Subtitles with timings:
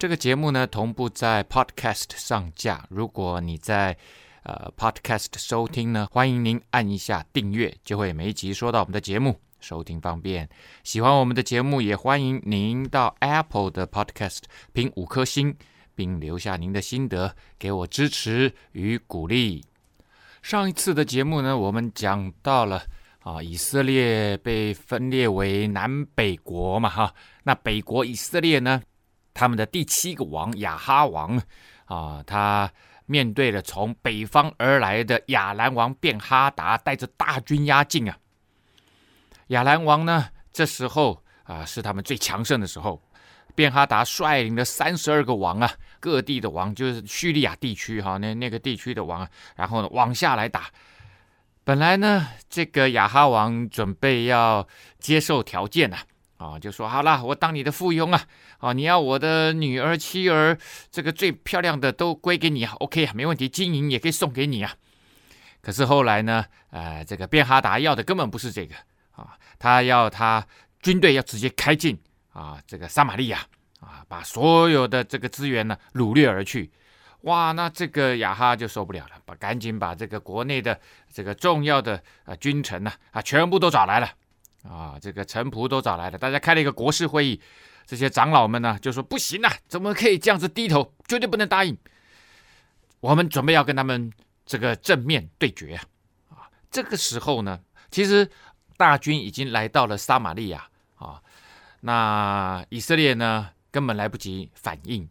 [0.00, 2.86] 这个节目呢，同步在 Podcast 上架。
[2.88, 3.94] 如果你在
[4.44, 10.48] 呃 Podcast 收听呢，欢迎您按一下订阅，就会每一集收到我们的节目，收听方便。
[10.84, 14.38] 喜欢我们的节目，也欢迎您到 Apple 的 Podcast
[14.72, 15.54] 评五颗星，
[15.94, 19.62] 并留下您的心得，给我支持与鼓励。
[20.40, 22.82] 上一次的节目呢，我们讲到了
[23.18, 28.80] 啊，以色列被分裂为南北国嘛，哈，那北国以色列呢，
[29.32, 31.40] 他们的第七个王亚哈王
[31.86, 32.70] 啊，他
[33.06, 38.16] 面对了从北方而来的亚兰王便哈达，带着大军压境啊。
[39.48, 43.00] 亚兰王呢，这时候啊是他们最强盛的时候。
[43.52, 50.70] 便哈达率领了三十二个王啊，各地的王就是叙利亚地区哈，那那个地区的王，然后呢往下来打。
[51.64, 54.66] 本来呢，这个亚哈王准备要
[55.00, 55.98] 接受条件啊。
[56.40, 58.24] 啊，就说好了，我当你的附庸啊！
[58.60, 60.56] 啊，你要我的女儿、妻儿，
[60.90, 64.72] 这个最漂亮的都归给你啊！OK 啊，没问题，金银也可以送给你啊。
[65.60, 68.74] 可是后来呢，呃，这个便哈达要的根本不是这个
[69.10, 70.46] 啊，他要他
[70.80, 72.00] 军队要直接开进
[72.32, 73.40] 啊，这个撒玛利亚
[73.80, 76.72] 啊，把所有的这个资源呢掳掠而去。
[77.24, 80.80] 哇，那这个亚哈就受不了了，把赶紧把这个国内的
[81.12, 84.08] 这个重要的啊君臣呢啊全部都找来了。
[84.62, 87.40] 啊，这个臣仆都找来了，大家开了一个国事会议。
[87.86, 90.94] 这些长老们呢，就说不行啊，怎么可以这样子低头？
[91.08, 91.76] 绝对不能答应。
[93.00, 94.12] 我们准备要跟他们
[94.46, 95.74] 这个正面对决
[96.28, 96.46] 啊！
[96.70, 97.58] 这个时候呢，
[97.90, 98.30] 其实
[98.76, 101.20] 大军已经来到了撒玛利亚啊。
[101.80, 105.08] 那以色列呢，根本来不及反应。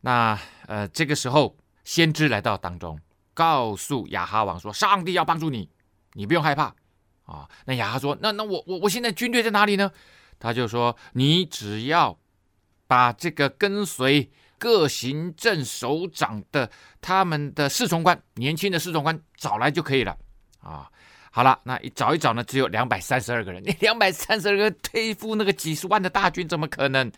[0.00, 2.98] 那呃，这个时候先知来到当中，
[3.32, 5.70] 告诉亚哈王说：“上帝要帮助你，
[6.12, 6.74] 你不用害怕。”
[7.32, 9.90] 啊，那亚哈说：“那那我我我现在军队在哪里呢？”
[10.38, 12.18] 他就说：“你只要
[12.86, 20.14] 把这个跟随各行政首长的他们的侍从官，年轻的侍从官找来就可以了。”
[20.60, 20.90] 啊，
[21.30, 27.10] 好了，那一找一找呢，只有两百三十二个人，你两百三十二个对付那个几十万的大军，怎么可能？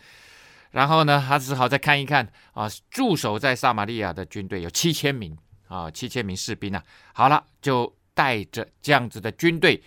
[0.70, 5.36] 然后呢，他只好再看一看啊，驻守在撒玛利亚的军队有七千名
[5.66, 6.80] 啊，七千名士兵啊。
[7.12, 7.92] 好了，就。
[8.16, 9.82] 带着这样子的军队，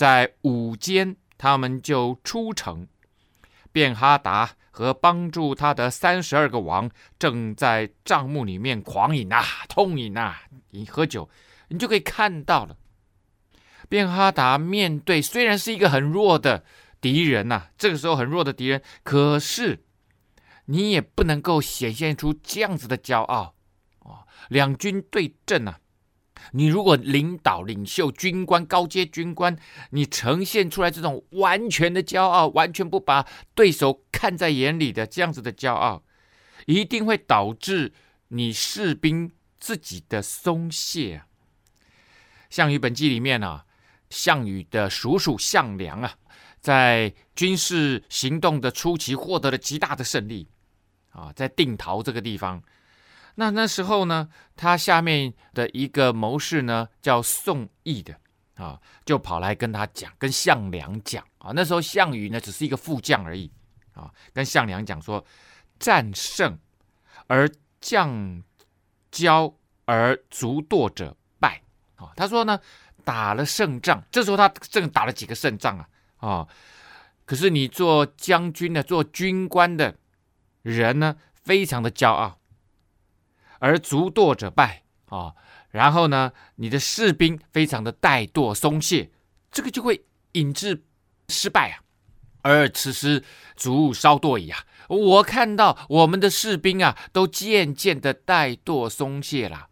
[0.00, 2.88] 在午间，他们就出城。
[3.70, 10.40] 便哈达和帮助他的三十二个王正在帐幕里面狂饮啊，痛饮啊，
[10.70, 11.28] 饮喝酒，
[11.68, 12.78] 你就可以看到了。
[13.90, 16.64] 便哈达面对虽然是一个很弱的
[17.02, 19.84] 敌人呐、这个时候很弱的敌人，可是
[20.64, 23.54] 你也不能够显现出这样子的骄傲
[23.98, 24.24] 啊。
[24.48, 25.78] 两军对阵啊。
[26.52, 29.56] 你如果领导、领袖、军官、高阶军官，
[29.90, 36.02] 你呈现出来这种完全的骄傲，完全不把对手看在眼里的这样子的骄傲，
[36.66, 37.92] 一定会导致
[38.28, 41.26] 你士兵自己的松懈啊。
[42.48, 43.64] 项羽本纪里面啊，
[44.08, 46.14] 项羽的叔叔项梁啊，
[46.60, 50.48] 在军事行动的初期获得了极大的胜利
[51.10, 52.62] 啊，在定陶这个地方。
[53.36, 58.14] 那那时候呢，他下面的一个谋士呢，叫宋义的
[58.56, 61.52] 啊，就跑来跟他讲，跟项梁讲啊。
[61.54, 63.50] 那时候项羽呢，只是一个副将而已
[63.94, 65.24] 啊，跟项梁讲说，
[65.78, 66.58] 战胜
[67.28, 67.48] 而
[67.80, 68.42] 将
[69.10, 69.54] 骄
[69.86, 71.62] 而卒惰者败
[71.96, 72.10] 啊。
[72.16, 72.60] 他说呢，
[73.04, 76.48] 打了胜仗，这时候他正打了几个胜仗啊啊，
[77.24, 79.96] 可是你做将军的、做军官的
[80.62, 82.39] 人呢，非常的骄傲。
[83.60, 85.34] 而卒惰者败啊，
[85.70, 89.10] 然后呢，你的士兵非常的怠惰松懈，
[89.52, 90.82] 这个就会引致
[91.28, 91.80] 失败啊。
[92.42, 93.22] 而此时
[93.54, 99.68] 卒稍惰矣啊，我看到我们的士兵啊，都渐渐的怠惰松懈了，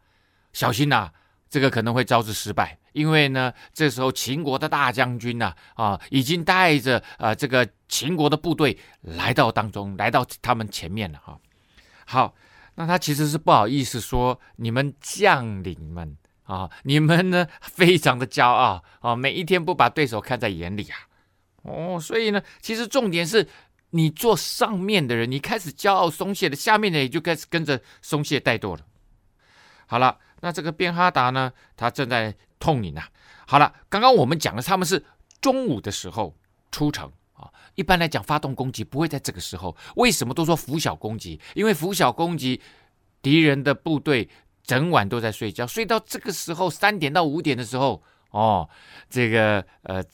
[0.53, 1.11] 小心呐、
[1.49, 11.39] 这个可能会招致失败，因为呢，这时候秦国的大将军呐，啊，已经带着啊这个秦国的部队来到当中，来到他们前面了哈。
[12.05, 12.35] 好。
[12.79, 20.97] 那他其实是不好意思说，你们将领们啊，你们呢非常的骄傲啊，每一天不把对手看在眼里啊，
[21.63, 23.49] 哦，所以呢，其实重点是
[23.91, 28.87] 你做上面的人，你开始骄傲松懈了，下面的也就开始跟着松懈怠惰了。
[29.89, 33.09] 好了，那这个便哈达呢，他正在痛饮啊。
[33.49, 35.05] 好了，刚刚我们讲的他们是
[35.41, 36.37] 中午的时候
[36.71, 37.49] 出城啊。
[37.77, 39.75] 一般来讲，发动攻击不会在这个时候。
[39.97, 41.41] 为什么都说拂晓攻击？
[41.55, 42.61] 因为拂晓攻击，
[43.23, 44.29] 敌人的部队
[44.65, 48.69] 整晚都在睡觉，睡到这个时候三点到五点的时候，哦，
[49.09, 50.05] 这个呃，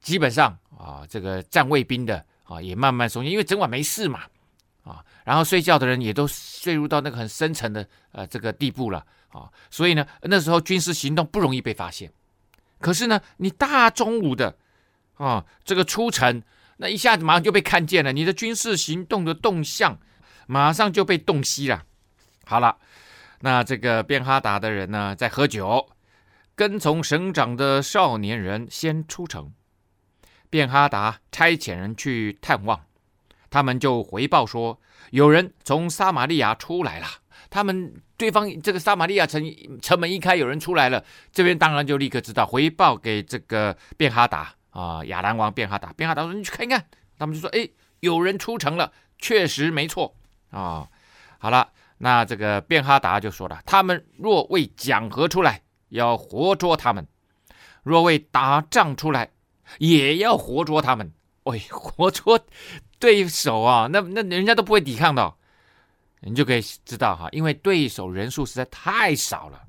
[0.00, 4.22] 基本上啊，这个站卫兵的啊也慢慢松懈，因为整晚没事嘛。
[4.82, 12.08] 啊，然后睡觉的人也都睡入到那个很深沉的呃这个地步了啊，所以呢，那时候军事行动不容易被发现。
[12.78, 14.56] 可是呢，你大中午的
[15.16, 16.42] 啊，这个出城，
[16.78, 19.98] 那一下子马上就被看见了，你的军事行动的动向
[20.46, 21.84] 马上就被洞悉了。
[22.44, 22.76] 好了，
[23.40, 25.88] 那这个变哈达的人呢，在喝酒，
[26.54, 29.52] 跟从省长的少年人先出城，
[30.48, 32.82] 变哈达差遣人去探望。
[33.48, 34.78] 他们就回报说，
[35.10, 37.06] 有人从撒玛利亚出来了。
[37.48, 39.42] 他们对方这个撒玛利亚城
[39.80, 41.02] 城门一开，有人出来了。
[41.32, 45.90] 这边当然就立刻知道，回报给这个变哈达啊，亚兰王便哈达。
[45.94, 46.86] 便哈达说：“你去看一看。”
[47.18, 47.66] 他们就说：“哎，
[48.00, 50.14] 有人出城了，确实没错
[50.50, 50.86] 啊。”
[51.40, 57.04] 好了，那这个便哈达就说了：“他们若为讲和出来，要活捉他们；
[57.82, 59.30] 若为打仗出来，
[59.78, 61.10] 也要活捉他们。”
[61.44, 62.38] 喂，活捉。
[62.98, 65.34] 对手啊，那那人家都不会抵抗的，
[66.20, 69.62] 你就可以知道哈，因为对手人数实在太少了，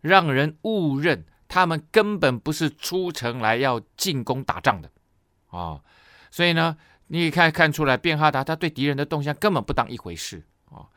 [0.00, 4.90] 让人误认他们根本不是出城来要进攻打仗的。
[5.48, 5.78] 啊，
[6.30, 6.78] 所以呢，
[7.08, 10.42] 你可以看看出来，便哈达他对敌人的动向根本不当一回事。
[10.70, 10.88] 啊，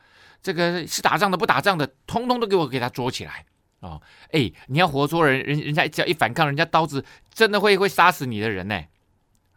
[0.41, 3.45] 这个是打仗的不打仗的，通通都给我给他捉起来。
[3.81, 3.99] 啊，
[4.31, 7.03] 哎，你要活捉人，人人家只要一反抗，人家刀子
[7.33, 8.81] 真的会会杀死你的人呢，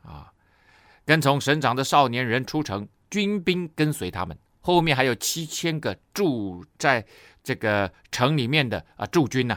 [0.02, 0.32] 啊。
[1.06, 7.06] 跟从省长的少年人出城，军兵跟随他们，后面还有七千个驻在
[7.44, 9.56] 这个城里面的啊驻军呢、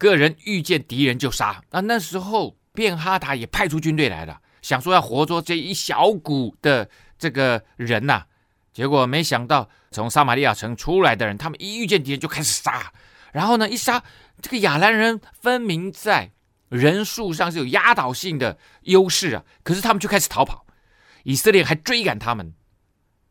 [0.00, 1.62] 个人遇见敌人就杀。
[1.70, 6.88] 那那时候便哈达也派出军队来了，想说要活捉这一小股的
[7.18, 8.24] 这个人呐、
[8.72, 12.92] 结果没想到从撒玛利亚城出来的人，他们一遇见敌人就开始杀。
[13.32, 14.02] 然后呢，一杀
[14.40, 16.32] 这个亚兰人分明在。
[16.70, 20.64] 人数上是有压倒性的优势啊，可是他们就开始逃跑，
[21.24, 22.54] 以色列还追赶他们。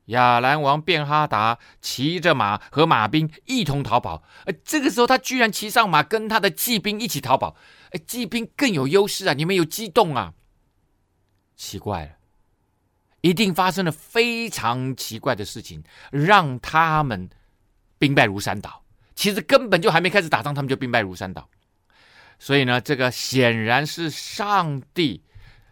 [0.09, 7.55] 亚兰王便哈达骑着马和马兵一同逃跑，而这个时候他居然骑上马跟他的骑兵一起逃跑，
[7.91, 9.33] 哎，骑兵更有优势啊！
[9.33, 10.33] 你们有激动啊？
[11.55, 12.11] 奇怪了，
[13.21, 17.29] 一定发生了非常奇怪的事情，让他们
[17.97, 18.83] 兵败如山倒。
[19.13, 21.49] 其实根本就还没开始打仗，他们就兵败如山倒。
[22.39, 25.21] 所以呢，这个显然是上帝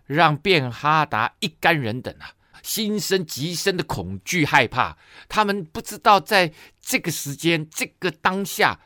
[0.06, 2.30] 让便哈达一干人等啊，
[2.63, 4.98] 心生极深的恐惧害怕。
[5.27, 6.51] 他们不知道在
[6.81, 8.80] 这个时间、这个当下，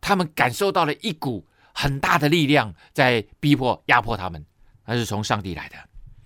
[0.00, 4.44] 他们感受到了一股很大的力量在逼迫、压迫他们。
[4.86, 5.76] 那是从上帝来的，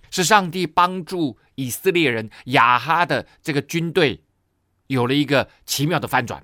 [0.09, 4.23] 是上帝帮助以色列人亚哈的这个军队
[4.87, 6.43] 有了一个奇妙的翻转。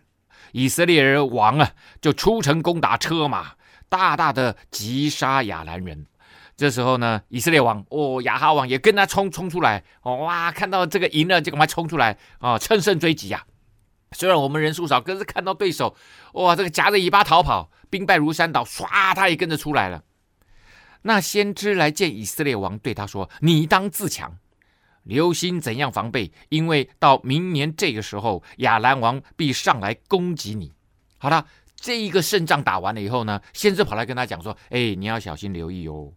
[0.52, 3.56] 以色列人王啊，就出城攻打车马。
[3.90, 6.08] 大大的击杀亚兰人，
[6.56, 13.44] 这时候呢，以色列王哦，亚哈王也跟他冲冲出来，哦哇，看到这个赢了就赶快冲出来啊，乘胜追击呀！
[14.12, 15.96] 虽然我们人数少，可是看到对手
[16.34, 20.04] 哇，这个夹着尾巴逃跑，兵败如山倒，唰，他也跟着出来了。
[21.02, 24.38] 那先知来见以色列王，对他说：“你当自强，
[25.04, 30.72] 留心怎样防备，因为到明年这个时候，亚兰王必上来攻击你。”
[31.18, 31.46] 好了。
[31.76, 36.14] 这一个胜仗打完了以后呢，先知跑来跟他讲说：“哎，你要小心留意哦，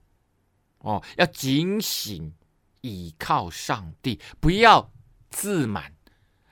[0.86, 2.32] 哦，要警醒，
[2.82, 4.92] 倚靠上帝，不要
[5.28, 5.92] 自满。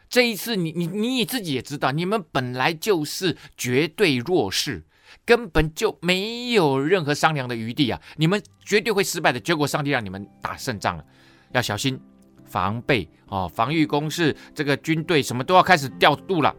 [0.09, 4.85] 这一次你，你你你自己也知道，你们本来就是绝对弱势，
[5.25, 8.01] 根本就没有任何商量的余地啊！
[8.17, 9.39] 你们绝对会失败的。
[9.39, 11.05] 结果，上帝让你们打胜仗了，
[11.53, 12.01] 要小心
[12.45, 16.55] 防备哦，防御工事，这个军队什么都要开始调度了。”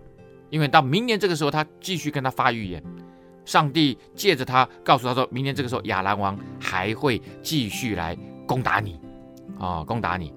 [0.50, 2.82] 因为到明年这个时候，他继续跟他发预言，
[3.46, 6.38] 上帝借着他告诉他说，明年这个时候亚兰王
[6.76, 9.00] 还会继续来攻打你，
[9.58, 10.34] 啊、攻打你。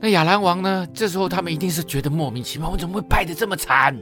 [0.00, 0.88] 那亚兰王呢？
[0.94, 3.94] 这时候他们一定是觉得莫名其妙，我怎么会败得这么惨？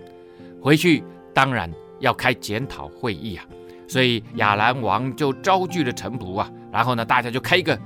[0.61, 1.03] 回去
[1.35, 3.45] 当然要开检讨会议啊，
[3.89, 7.77] 所以亚兰王就召聚了臣仆啊，然后呢，大家就开一个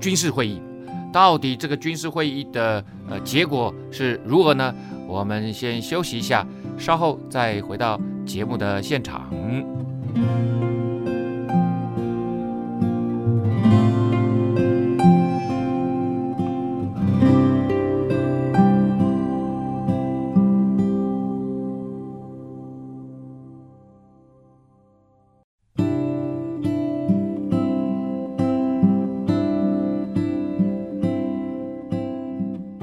[0.00, 0.58] 军事会议，
[1.12, 4.74] 到底这个军事会议的呃结果是如何呢？
[5.06, 6.46] 我们先休息一下，
[6.78, 9.30] 稍后再回到节目的现场。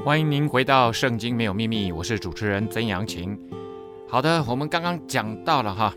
[0.10, 3.39] 欢迎您回到《圣经没有秘密》，我是主持人曾阳晴。
[4.08, 5.94] 好的，我们刚刚讲到了哈，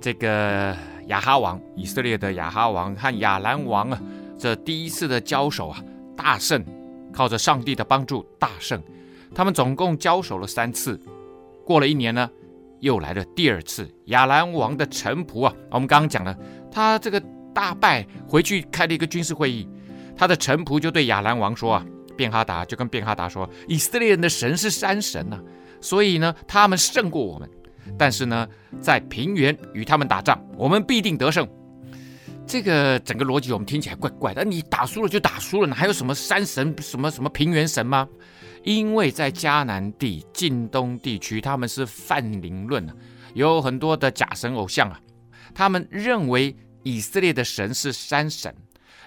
[0.00, 4.02] 这个亚哈王，以色列的亚哈王和亚兰王啊，
[4.36, 5.80] 这第一次的交手啊，
[6.16, 6.64] 大胜，
[7.12, 8.82] 靠着上帝的帮助大胜。
[9.32, 11.00] 他们总共交手了三次，
[11.64, 12.28] 过了一年呢，
[12.80, 13.88] 又来了第二次。
[14.06, 16.36] 亚兰王的臣仆啊，我们刚刚讲了，
[16.72, 17.22] 他这个
[17.54, 19.68] 大败，回去开了一个军事会议，
[20.16, 21.86] 他的臣仆就对亚兰王说啊。
[22.16, 25.40] 便哈达就跟便哈达说：“以色列人的神是山神呐、
[25.80, 27.48] 所以呢，他们胜过我们。
[27.98, 28.48] 但是呢，
[28.80, 31.46] 在平原与他们打仗，我们必定得胜。
[32.46, 34.44] 这个整个逻辑我们听起来怪怪的。
[34.44, 38.08] 你打输了就打输了，哪还有什么山神、什么什么平原神吗？
[38.62, 42.94] 因为在迦南地、近东地区，他们是泛灵论啊，
[43.34, 44.98] 有很多的假神偶像啊。
[45.54, 48.54] 他们认为以色列的神是山神，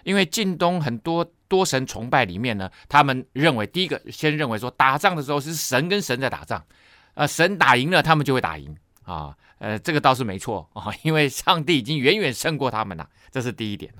[0.03, 6.65] 因为近东很多。”多神崇拜里面呢，他们认为第一个先认为说，打仗的时候是神跟神在打仗，
[7.13, 13.93] 呃，神打赢了，他们就会打赢啊，呃，这个倒是没错啊，因为上帝已经远远胜过他们了，这是第一点。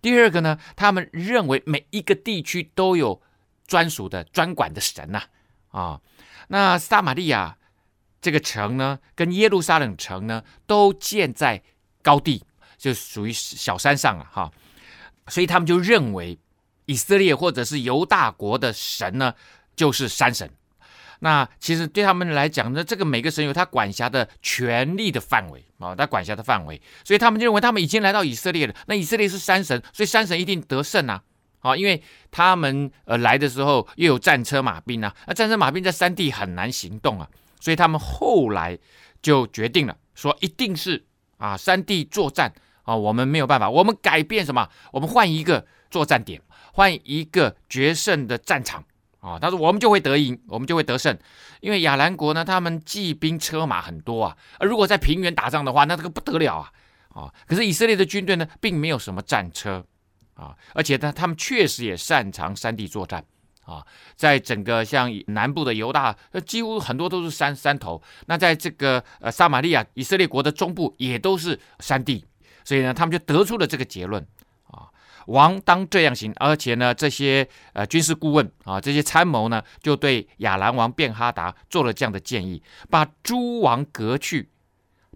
[0.00, 3.22] 第二个呢，他们认为每一个地区都有
[3.66, 5.22] 专属的专管的神呐，
[5.70, 6.00] 啊，
[6.48, 7.56] 那撒玛利亚
[8.20, 11.62] 这个城呢，跟耶路撒冷城呢，都建在
[12.02, 12.44] 高地，
[12.76, 14.52] 就属于小山上了哈，
[15.28, 16.38] 所以他们就认为。
[16.92, 19.34] 以色列或者是犹大国的神呢，
[19.74, 20.50] 就是山神。
[21.20, 28.74] 那其实对他们来讲呢，这个每个神有他管辖的权力的范围啊，他管辖的范围，所以他们就认为他们已经来到以色列了。
[28.86, 31.22] 那以色列是山神，所以山神一定得胜啊！
[31.60, 37.28] 啊，因为他们呃来的时候又有战车马兵啊，那战车马兵在山地很难行动啊，
[37.60, 38.76] 所以他们后来
[39.22, 41.04] 就决定了，说一定是
[41.38, 44.68] 啊山地作战啊，我们没有办法，我们改变什么？
[44.90, 46.42] 我们换一个作战点。
[46.72, 48.84] 换一个决胜的战场
[49.20, 49.38] 啊！
[49.38, 51.16] 他说我们就会得赢，我们就会得胜，
[51.60, 56.72] 因为亚兰国呢，他们骑兵车马很多啊，而如果在平原打仗的话，那这个不得了啊！
[57.10, 59.84] 啊，可是以色列的军队呢，并没有什么战车
[60.34, 63.22] 啊，而且呢，他们确实也擅长山地作战
[63.64, 63.86] 啊，
[64.16, 72.24] 在整个像南部的犹大，几乎很多都是山山头，那在这个呃撒玛利亚以色列国的中部也都是山地，
[72.64, 74.26] 所以呢，他们就得出了这个结论。
[75.26, 84.48] 王当这样行，而且呢，这些呃军事顾问啊，这些参谋呢，就对亚兰王便哈达做了这样的建议：把诸王革去，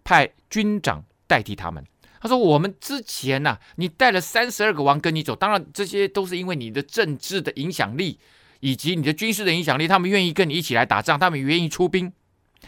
[0.04, 1.84] 派军长代替他们。
[2.18, 8.18] 他说：“我们之前呐、啊，你带了三十二个王跟你走，当然这些都是因为你的政治的影响力
[8.60, 12.12] 以及你的军事的影响力，他们愿意跟你一起来打仗，他们愿意出兵。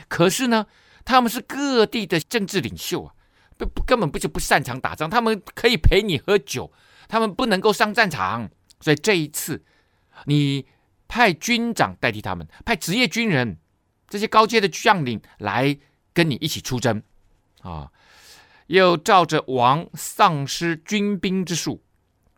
[0.07, 0.67] 可是呢，
[1.05, 3.15] 他们是各地的政治领袖啊，
[3.57, 6.71] 不根本不就不擅长打仗，他们可以陪你喝酒。”
[7.09, 8.49] 他们不能够上战场，
[8.81, 9.65] 所以这一次，
[10.27, 10.67] 你
[11.09, 13.59] 派军长代替他们，派职业军人
[14.07, 15.79] 这些高阶的将领来
[16.13, 17.03] 跟你一起出征
[17.63, 17.91] 啊！
[18.67, 21.83] 又照着王丧失军兵之数，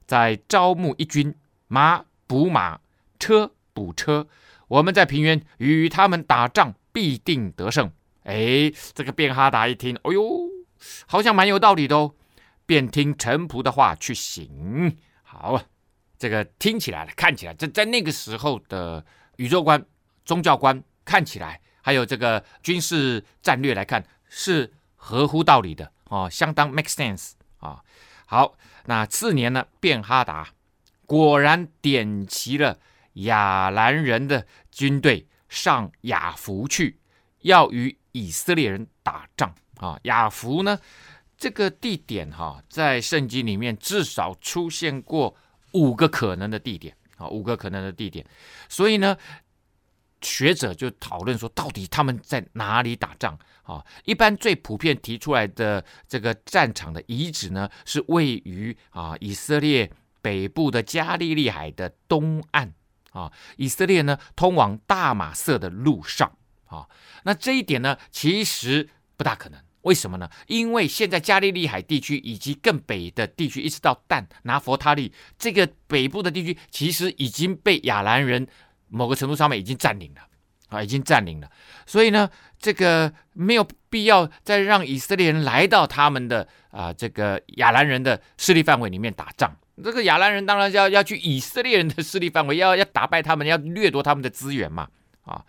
[0.07, 1.35] 再招募一军，
[1.67, 2.79] 马补马，
[3.19, 4.29] 车补车。
[4.69, 7.91] 我们在平原与他们打仗，必定得胜。
[8.23, 10.49] 哎，这个便哈达一听，哎呦，
[11.07, 12.15] 好像蛮有道理的哦。
[12.71, 14.97] 便听臣仆的话去行。
[15.25, 15.61] 好，
[16.17, 19.05] 这个听起来了看起来，在在那个时候的
[19.39, 19.85] 宇宙观、
[20.25, 27.83] 宗教观看起来，还有这个军事战略来看，是合乎道理的哦，相当 make sense 啊、
[28.27, 30.50] 好，那次年呢，便哈达
[31.07, 32.79] 果然点齐了
[33.15, 37.00] 亚兰人的军队上亚弗去，
[37.41, 40.00] 要与以色列人打仗啊、哦。
[40.05, 40.79] 亚弗呢？
[41.41, 45.35] 这个地点哈，在圣经里面至少出现过
[45.73, 48.23] 五个可能的地点啊，五个可能的地点。
[48.69, 49.17] 所以呢，
[50.21, 53.83] 学者就讨论说，到底他们在哪里打仗啊？
[54.05, 62.75] 一般最普遍提出来的这个战场的遗址呢，是位于啊以色列北部的加利利海的东岸
[63.13, 63.33] 啊。
[63.57, 66.87] 以色列呢，通往大马色的路上啊。
[67.25, 69.59] 那这一点呢，其实不大可能。
[69.83, 70.29] 为什么呢？
[70.47, 78.47] 因为现在加利利海地区以及更北的地区，一直到但拿弗他利这个北部的地区，其实已经被亚兰人
[78.89, 80.21] 某个程度上面已经占领了
[80.69, 81.51] 啊，已经占领了。
[81.87, 89.57] 所以呢，这个没有必要再让以色列人来到他们的啊这个亚兰人的势力范围里面打仗。
[89.83, 94.87] 这个亚兰人当然要要去以色列人的势力范围，要要打败他们，要掠夺他们的资源嘛
[95.23, 95.43] 啊。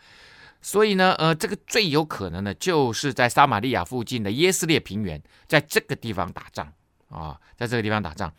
[0.61, 6.71] 所以呢，呃，这个最有可能的，就是在撒玛利亚附近的耶斯列平原，在这个地方打仗
[7.09, 8.31] 啊，在这个地方打仗。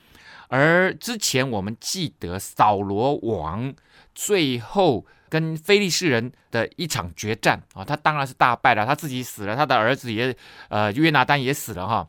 [0.49, 3.75] 而之前我们记得扫罗王
[4.15, 10.37] 最后跟菲利士人的一场决战啊，他当然是大败了，他自己死了，他的儿子也
[10.69, 12.09] 呃约拿丹也死了哈。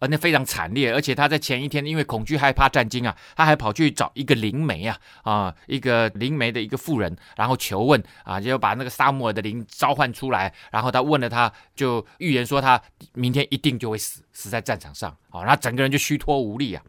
[0.00, 12.80] 而那非常惨烈，而且他在前一天因为恐惧害怕战惊啊，他还跑去找一个灵媒啊啊，一个灵媒的一个妇人，然后求问啊，就把那个撒母耳的灵召唤出来，然后他问了他，就预言说他
[13.14, 16.82] 明天一定就会死，死在战场上啊，那整个人就虚脱无力啊！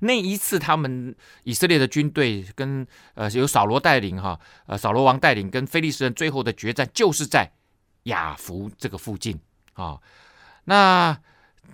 [0.00, 7.50] 那一次他们以色列的军队跟呃由扫罗带领哈，呃扫罗王带领跟非利士人最后的决战就是在
[8.04, 9.40] 亚弗这个附近
[9.72, 9.98] 啊，
[10.64, 11.18] 那。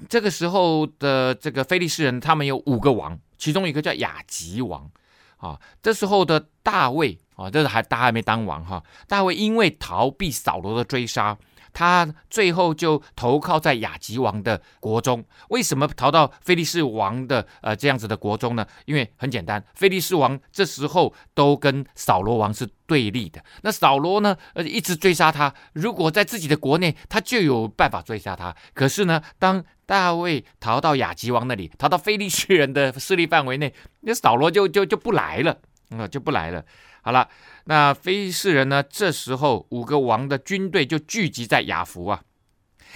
[0.09, 4.90] 这个时候的这个菲利士人，他们有五个王，其中一个叫雅吉王，
[5.37, 11.37] 啊，这时候的大卫啊，这是还他还没当王哈，大卫因为逃避扫罗的追杀。
[11.73, 15.25] 他最后就投靠在雅吉王的国中。
[15.49, 18.67] 为什么逃到非利士王的呃这样子的国中呢？
[18.85, 23.43] 因为很简单，非利士王这时候都跟扫罗王是对立的。
[23.62, 25.52] 那扫罗呢，呃，一直追杀他。
[25.73, 28.55] 如果在自己的国内，他就有办法追杀他。
[28.75, 35.59] 可是呢，当大卫逃到雅吉王那里，逃到非利士人的势力范围内，那扫罗就就就不来了，
[35.91, 36.64] 啊，就不来了。
[37.02, 37.28] 好了，
[37.64, 38.82] 那非利士人呢？
[38.82, 42.23] 这时候五个王的军队就聚集在雅福啊。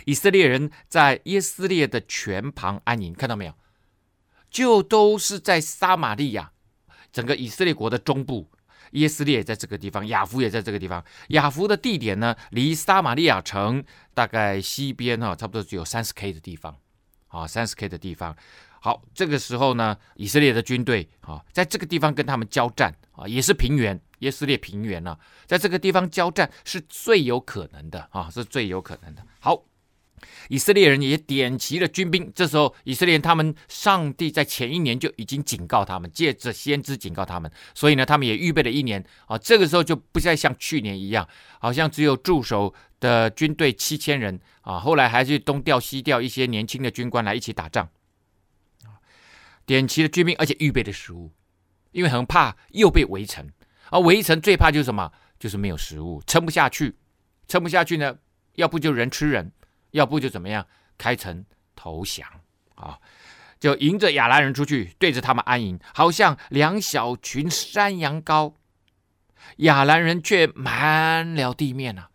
[0.05, 3.55] 以色列人在耶斯列的泉旁安营，看到没有？
[4.49, 6.53] 就都是在撒玛利亚，
[7.13, 8.51] 整个以色列国的中部。
[8.93, 11.05] 耶斯列在这个地方，亚弗也在这个地方。
[11.31, 13.85] 亚弗的地点呢，离撒玛利亚城
[14.15, 16.77] 大概西边哈，差不多只有三十 K 的地方，
[17.29, 18.37] 啊，三十 K 的地方。
[18.81, 29.27] 好，这个时候呢，以色列的军队啊，在这个地方跟他们交战啊，也是平原，耶斯列平原啊，在这个地方交战是最有可能的啊，是最有可能的。
[29.41, 29.61] 好，
[30.49, 32.31] 以色列人也点齐了军兵。
[32.35, 39.37] 这时候，以色列人他们，上帝在前一年就已经警告他们，借着先知警告他们，所以呢，他们也预备了一年啊。
[39.39, 41.29] 这个时候就不再像去年一样，
[41.61, 47.89] 好像只有驻守的军队七千人啊，后来还是东调西调一些年轻的军官来一起打仗。
[49.65, 51.33] 点齐了军兵，而且预备的食物，
[51.91, 53.51] 因为很怕又被围城。
[53.91, 55.13] 而围城最怕就是什么？
[55.39, 56.97] 就是没有食物，撑不下去。
[57.47, 58.17] 撑不下去呢，
[58.55, 59.53] 要不就人吃人，
[59.97, 60.67] 要不就怎么样？
[60.99, 62.29] 开城投降
[62.75, 62.99] 啊！
[63.59, 68.53] 就迎着亚兰人出去，对着他们安营，好像两小群山羊羔。
[69.59, 72.11] 亚兰人却满了地面啊！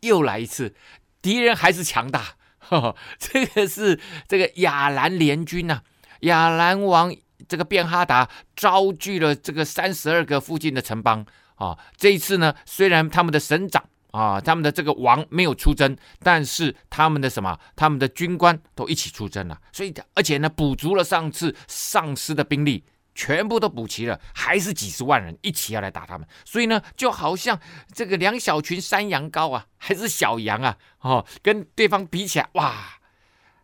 [0.00, 0.76] 又来一次，
[1.20, 2.36] 敌人还是强大。
[2.58, 5.82] 呵呵，这个是这个亚兰联军呐、啊。
[6.20, 7.12] 亚兰王
[7.48, 27.58] 这个便哈达招聚了这个三十二个附近的城邦啊，这一次呢，虽然他们的省长啊，他们的这个王没有出征，但是他们的什么，他们的军官都一起出征了，所以而且呢，补足了上次丧失的兵力，全部都补齐了，还是几十万人一起要来打他们，所以呢，就好像
[27.94, 32.74] 这个两小群山羊羔啊，还是小羊啊，哦，跟对方比起来，哇，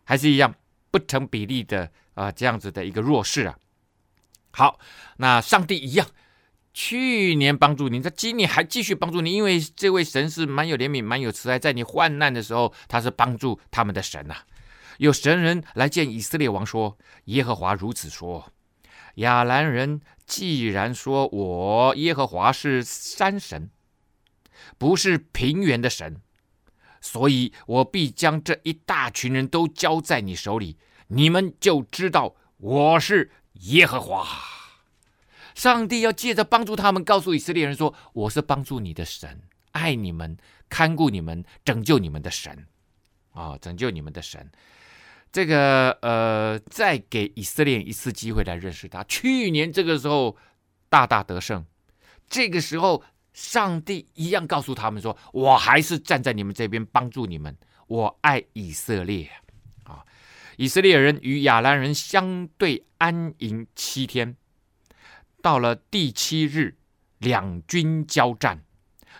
[0.03, 0.55] 还是一样
[0.91, 1.91] 不成比例的。
[2.17, 3.55] 啊，这样子的一个弱势啊，
[4.49, 4.79] 好，
[5.17, 6.07] 那上帝一样，
[6.79, 14.35] 去年帮助你，他今年还继续帮助你，因为这位神是蛮有怜悯、蛮有慈爱，在你患难的时候，他是帮助他们的神呐、
[14.99, 18.53] 有神人来见以色列王说：“耶和华如此说，
[19.15, 23.71] 亚兰人既然说我耶和华是山神，
[24.77, 26.21] 不是平原的神，
[27.01, 30.77] 所以我必将这一大群人都交在你手里。”
[31.09, 34.27] 你们就知道我是耶和华，
[35.57, 39.41] 上帝要借着帮助他们，告诉以色列人说：“我是帮助你的神，
[39.71, 40.37] 爱你们、
[40.69, 42.67] 看顾你们、拯救你们的神
[43.33, 44.47] 啊、拯救你们的神。”
[45.33, 49.03] 这个呃，再给以色列一次机会来认识他。
[49.05, 50.37] 去年这个时候
[50.89, 51.65] 大大得胜，
[52.29, 57.57] 这个时候上帝一样告诉他们说：“我还是站在你们这边，帮助你们。
[57.87, 59.27] 我爱以色列。”
[59.85, 60.05] 啊
[60.57, 64.35] 以色列人与亚兰人相对安营七天，
[65.47, 66.75] 到了第七日，
[67.19, 68.65] 两军交战。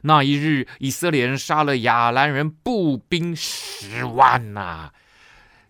[0.01, 4.91] 那一日，以色列人杀了亚兰人步兵十万呐、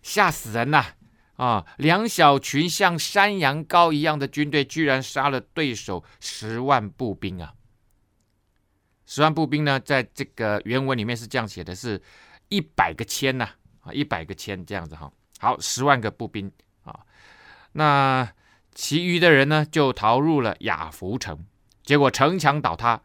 [0.02, 0.84] 吓死人呐！
[1.36, 7.54] 啊，啊，两小群像山羊羔一样的军队，居然杀了对手十万步兵啊！
[9.06, 12.02] 十万步兵呢，在这个原文里面是这样写的：是
[12.48, 13.48] 一百个千呐，
[13.82, 15.08] 啊，一百个千这样子哈。
[15.38, 16.50] 好，十万个步兵
[16.82, 16.98] 啊，
[17.70, 18.28] 那
[18.78, 21.44] 其余的人呢，就逃入了亚弗城，
[21.82, 23.02] 结果城墙倒塌，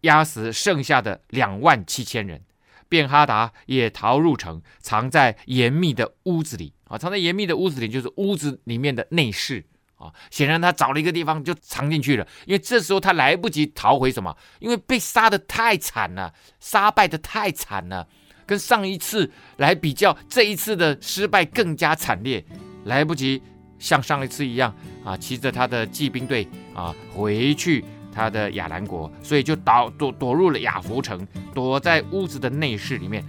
[0.00, 2.42] 压死剩下的两万七千人。
[2.88, 6.74] 便哈达也逃入城，藏在严密的屋子里。
[6.88, 9.64] 啊，藏在严密的屋子里，就是屋子里面的内室。
[9.94, 18.08] 啊，显然他找了一个地方就藏进去了，因为这时候他来不及逃回什么，因为被杀的太惨了，杀败的太惨了，
[18.44, 22.44] 跟上一次来比较，这一次的失败更加惨烈，
[22.84, 23.40] 来不及
[23.84, 33.22] 像上一次一样啊，骑着他的骑兵队啊回去他的亚兰国，所以就倒躲躲入了亚弗城，躲在屋子的内室里面。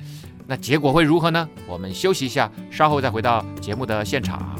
[0.48, 1.50] 那结果会如何呢？
[1.68, 4.58] 我们休息一下，稍后再回到节目的现场。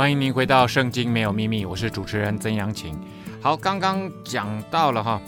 [0.00, 2.98] 欢迎您回到《圣经没有秘密》，我是主持人曾阳晴。
[3.42, 5.20] 好，刚刚讲到了哈，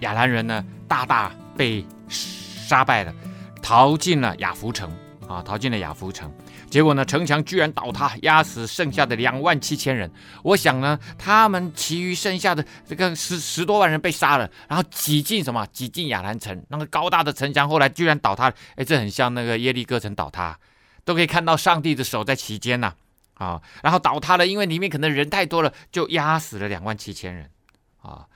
[0.00, 3.14] 亚兰人呢大大被杀败了，
[3.62, 4.94] 逃进了亚弗城
[5.26, 6.30] 啊，逃进了亚弗城。
[6.68, 10.12] 结果呢，城墙居然倒塌，压死剩下的两万七千人。
[10.42, 15.66] 我想呢，他们其余剩下的这个十十多万人被杀了，然后挤进什么？
[15.72, 18.52] 挤进亚兰城，那个高大的城墙后来居然倒塌。
[18.74, 20.58] 哎，这很像那个耶利哥城倒塌，
[21.02, 22.92] 都可以看到上帝的手在其间呐。
[23.36, 27.50] 啊然后倒塌了，因为里面可能人太多了，就压死了两万七千人。
[27.98, 28.26] 啊，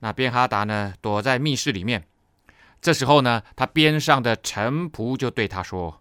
[0.00, 2.04] 那边哈达呢，躲在密室里面。
[2.80, 6.00] 这时候呢，他边上的臣仆就对他说：“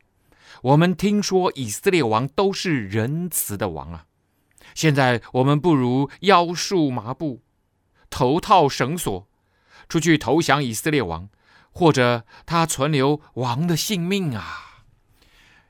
[0.64, 4.06] 我们听说以色列王都是仁慈的王啊，
[4.74, 7.44] 现在我们不如腰束麻布，
[8.10, 9.28] 头套绳索，
[9.88, 11.30] 出去投降以色列王，
[11.72, 14.70] 或者他存留王的性命啊。”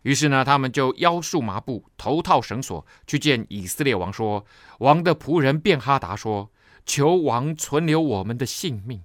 [0.03, 4.45] 于是呢，他们就腰束麻布，头套绳索，去见以色列王，说
[4.79, 6.51] ：“王的仆人便哈达说，
[6.85, 9.03] 求王存留我们的性命。”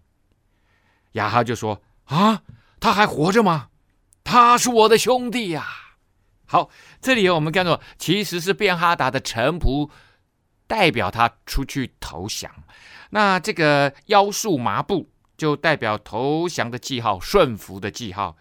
[1.12, 2.42] 亚哈就说：“啊，
[2.80, 3.68] 他还活着吗？
[4.24, 5.66] 他是我的兄弟呀。”
[6.48, 6.70] 好，
[7.02, 9.90] 这里我们看到，其实是便哈达的臣仆
[10.66, 12.50] 代表他出去投降。
[13.10, 18.36] 那这个腰束麻布，就代表投降的记号，顺服的记号。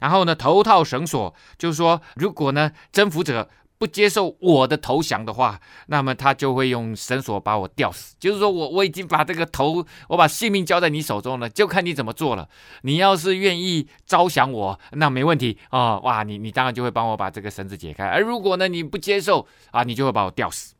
[0.00, 8.14] 然后呢，头套绳索，就是说，如果呢征服者不接受我的投降的话，那么他就会用绳索把我吊死。
[8.18, 12.48] 就是说我我已经把这个头，我把性命交在你手中了，就看你怎么做了。
[12.82, 18.04] 你要是愿意招降我，那没问题啊、哦，哇，你你当然就会帮我把这个绳子解开。
[18.04, 20.74] 而如果呢你不接受啊，你就会把我吊死。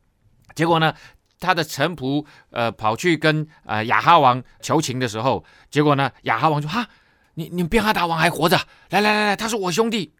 [0.53, 0.93] 结果呢，
[1.39, 6.87] 他的臣仆呃跑去跟呃雅哈王求情的时候，结果呢雅哈王说哈。
[7.35, 8.57] 你你们便哈达王还活着？
[8.89, 10.13] 来来来来，他是我兄弟，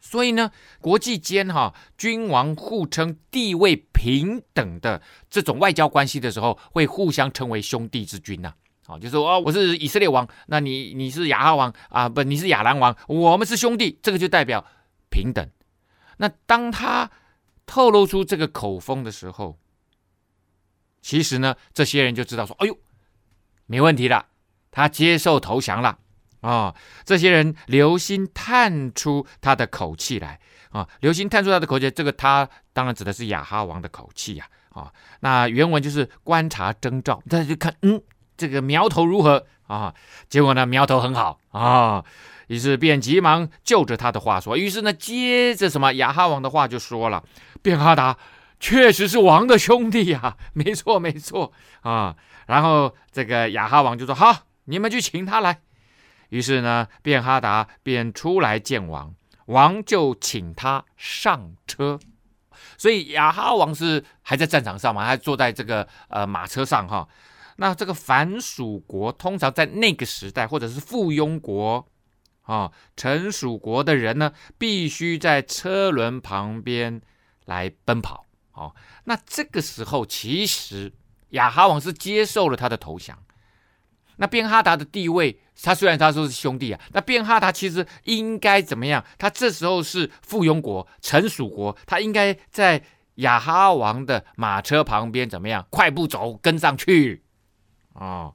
[0.00, 0.50] 所以呢，
[0.80, 5.00] 国际间哈君王互称地位平等的
[5.30, 8.52] 这种外交关系的时候，会互相称为兄弟之君呐。
[8.86, 14.64] 好，就说哦，我是以色列王，那你你是亚哈王啊，不，你是亚兰王，我们是兄弟，这个就代表
[15.10, 15.48] 平等。
[16.18, 17.10] 那当他
[17.66, 19.58] 透露出这个口风的时候，
[21.02, 22.78] 其实呢，这些人就知道说，哎呦，
[23.66, 24.26] 没问题了，
[24.70, 25.98] 他接受投降了。
[26.40, 30.38] 啊、这些人留心探出他的口气来
[30.70, 37.98] 啊、哦，留心探出他的口气，这个他当然指的是亚哈王的口气呀啊、那原文就是观察征兆，大家就看，嗯，
[38.36, 39.94] 这个苗头如何啊、
[40.28, 42.04] 结果呢，苗头很好啊、
[42.48, 44.54] 于是便急忙就着他的话说。
[44.54, 47.24] 于是呢，接着什么亚哈王的话就说了：
[47.62, 48.18] 便哈达
[48.60, 52.14] 确实是王的兄弟呀、 没错没错啊、
[52.46, 55.60] 然后这个亚哈王就说：好，你们去请他来。
[56.28, 59.14] 于是呢，便哈达便出来见王，
[59.46, 61.98] 王就请他上车。
[62.78, 67.08] 所以亚哈王是还在战场上嘛，还坐在这个呃马车上哈。
[67.56, 71.86] 那这个凡属国通常在那个时代，或者是附庸国
[72.42, 77.00] 啊，臣属国的人呢，必须在车轮旁边
[77.44, 78.26] 来奔跑。
[78.52, 80.92] 哦，那这个时候其实
[81.30, 83.18] 亚哈王是接受了他的投降。
[84.16, 89.04] 那便哈达的地位，他虽然他说是兄弟啊，那便哈达其实应该怎么样？
[89.16, 92.82] 他这时候是附庸国、臣属国，他应该在
[93.16, 95.66] 亚哈王的马车旁边怎么样？
[95.70, 97.24] 快步走，跟上去。
[97.94, 98.34] 哦，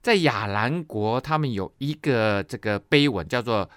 [0.00, 3.68] 在亚兰国，他们有一个这个碑文，叫做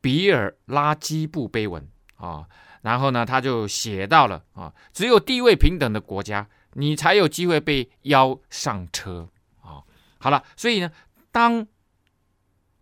[0.00, 1.86] 比尔拉基布碑文
[2.16, 2.46] 啊、
[2.80, 9.28] 然后呢，他就写到了啊、只有地位平等的国家，你才有机会被邀上车。
[10.20, 10.90] 好了，所以呢，
[11.38, 11.64] 当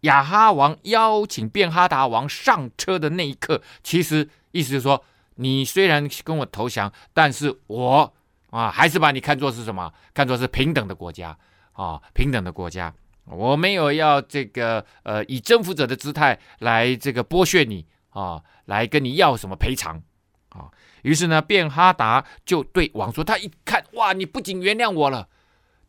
[0.01, 8.15] 亚哈王邀请便哈达王上车的那一刻，其实意思是说，你虽然跟我投降，但是我
[8.49, 9.93] 啊，还是把你看作是什么？
[10.15, 11.37] 看作是平等的国家
[11.73, 12.95] 啊，平等的国家
[13.27, 20.03] 我没有要这个呃以征服者的姿态来这个剥削你啊，来跟你要什么赔偿
[20.49, 20.71] 啊。
[21.03, 25.29] 于是呢，便哈达就对王说：“他一看，哇，你不仅原谅我了，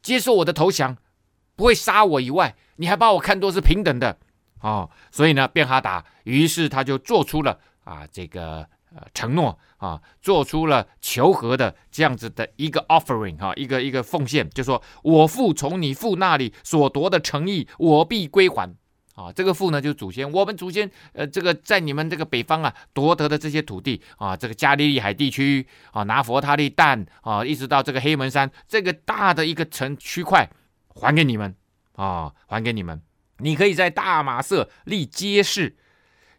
[0.02, 0.98] 接受我的投降，
[1.58, 4.18] 不会杀我以外，你还把我看作是平等的
[4.60, 4.88] 啊。
[5.12, 8.66] 所以呢，便哈达于是他就做出了啊这个
[8.96, 18.74] 呃承诺啊，做出了求和的这样子的一个 offering 哈、一个一个奉献，就说我父从你父那里所夺的城邑，我必归还。”
[19.18, 20.32] 啊，这个父呢，就是祖先。
[20.32, 30.48] 我们祖先，呃，这个在你们这个北方啊夺得的这些土地啊，这个加利利海地区啊，拿弗他利但啊，一直到这个黑门山这个大的一个城区块，
[31.00, 31.56] 还给你们
[31.94, 33.02] 啊，还给你们。
[33.40, 35.78] 你可以在大马色立街市，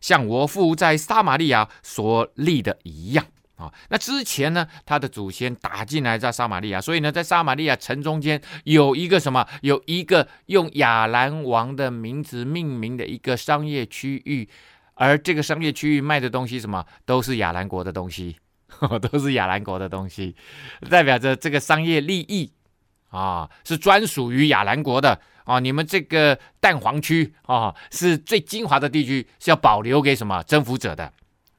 [0.00, 3.26] 像我父在撒玛利亚所立的一样。
[3.56, 14.48] 啊，那之前呢，他的祖先打进来在撒玛利亚，所以呢，在撒玛利亚城中间有一个什么，有一个用亚兰王的名字命名的一个商业区域，
[14.94, 18.36] 而这个商业区域卖的东西什么，都是亚兰国的东西，
[19.10, 20.36] 都是亚兰国的东西，
[20.88, 22.52] 代表着这个商业利益
[23.08, 25.58] 啊，是专属于亚兰国的啊。
[25.60, 31.12] 你们这个蛋黄区啊，是最精华的地区，是要保留给什么征服者的。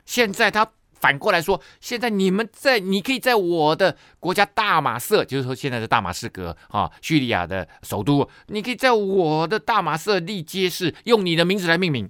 [0.05, 0.71] 现在他。
[1.01, 12.09] 反过来说，现在你们在，你可以在我的国家大马色，就是说现在的大马士革啊，叙利亚的首都，你可以在我的大马色立街市，用你的名字来命名。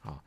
[0.00, 0.20] 啊，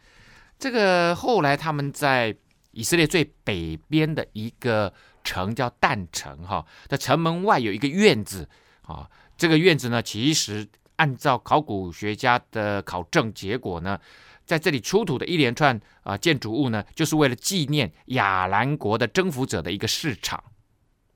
[0.58, 2.36] 这个后来他们在
[2.72, 4.92] 以色列最北边的一个
[5.24, 8.48] 城叫但城哈在城门外有一个院子
[8.84, 14.00] 啊，这个院子呢，其实按照考古学家的考证结果呢。
[14.44, 20.44] 在这里出土的一连串啊建筑物呢，就是为了纪念亚兰国的征服者的一个市场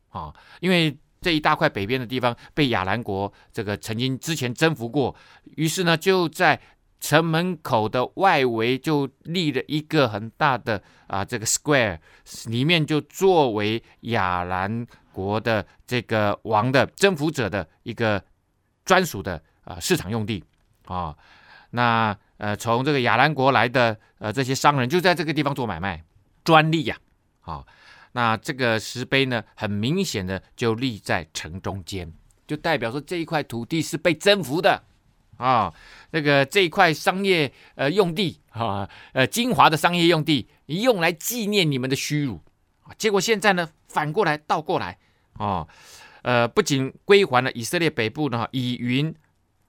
[0.10, 5.14] 啊，因为这一大块北边的地方被亚兰国这个曾经之前征服过，
[5.58, 6.62] 于是呢就在
[7.06, 12.00] 城门口的外围就立了一个很大的啊这个 square，
[12.48, 18.24] 里面就作为亚兰国的这个王的征服者的一个
[18.84, 20.44] 专属的啊市场用地
[20.86, 21.16] 啊，
[21.70, 22.18] 那。
[22.38, 26.04] 呃，从这个亚兰国来的呃这些商人就在这个地方做买卖，
[26.44, 26.98] 专利呀，
[27.40, 27.66] 啊，
[28.12, 32.12] 那这个石碑呢，很明显的就立在城中间，
[32.46, 34.84] 就代表说这一块土地是被征服的
[35.38, 35.74] 啊，
[36.12, 42.42] 那个这一块商业呃用地啊，呃精华的商业用地，用来纪念你们的屈辱，
[42.98, 44.98] 结果现在呢，反过来倒过来
[45.34, 45.68] 啊，
[46.22, 49.14] 呃，不仅归还了以色列北部呢以云。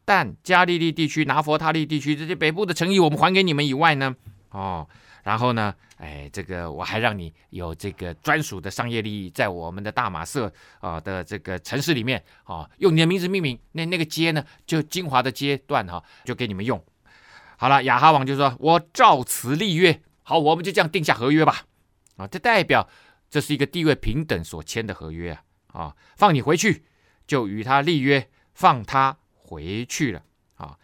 [0.09, 4.15] 但加利利地区、拿佛他利地区这些北部的诚意，我们还给你们以外呢，
[4.51, 4.87] 哦，
[5.27, 16.81] 然后呢，哎，这个我还让你有这个专属的商业利益，在我们的大马色啊的这个城市里面啊，用你的名字命名，那那个街呢，就精华的街段哈，就给你们用。
[17.57, 21.63] 好了，雅哈王就说：“我照此立约，好，我们就这样定下合约吧。”
[22.17, 22.89] 啊，这代表
[23.29, 26.85] 这是一个地位平等所签的合约啊，啊，放你回去，
[27.27, 29.17] 就与他立约，放他。
[29.49, 30.23] 回去了
[30.57, 30.77] 啊，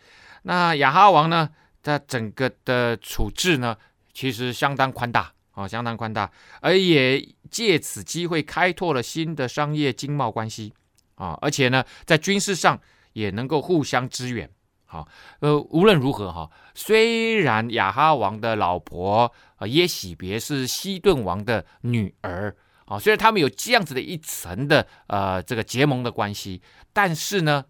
[0.42, 1.50] 那雅哈王呢，
[1.82, 3.76] 他整个的处置呢，
[4.12, 7.20] 其实相当宽大啊，相当宽大，而也
[7.50, 10.72] 借此机会开拓了新的商业经贸关系
[11.14, 12.80] 啊，而且呢，在军事上
[13.12, 14.48] 也能够互相支援。
[14.84, 15.08] 好，
[15.40, 27.64] 呃，无论如何哈，虽然亚哈王的老婆啊耶洗别是西顿王的女儿啊，虽然他们有这样子的一层的呃这个结盟的关系，但是呢。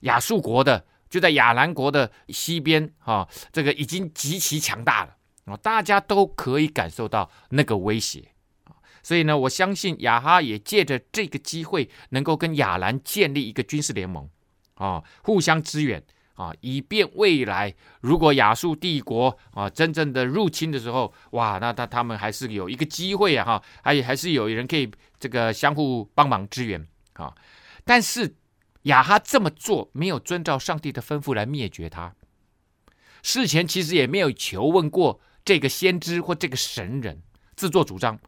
[0.00, 5.15] 亚述国的就在亚兰国的西边啊，这个已经极其强大了
[5.46, 8.32] 啊，大家都可以感受到那个威胁
[8.64, 14.28] 啊，所以呢，我相信亚哈也借着这个机会，能够跟亚兰建立一个军事联盟
[14.74, 16.00] 啊，互相支援
[16.34, 27.34] 啊，以便未来如果亚述帝国啊真正的入侵的时候，哇，那他他们还是有一个机会啊，哈，还还是有人可以这个相互帮忙支援啊，
[27.84, 28.36] 但是。
[28.86, 32.14] 亚哈这么做没有遵照上帝的吩咐来灭绝他，
[33.20, 37.22] 事前其实也没有求问过这个先知或这个神人，
[37.54, 38.18] 自作主张。